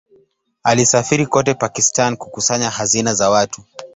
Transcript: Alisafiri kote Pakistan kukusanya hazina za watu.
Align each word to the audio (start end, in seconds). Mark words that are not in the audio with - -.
Alisafiri 0.63 1.25
kote 1.25 1.53
Pakistan 1.53 2.17
kukusanya 2.17 2.69
hazina 2.69 3.13
za 3.13 3.29
watu. 3.29 3.61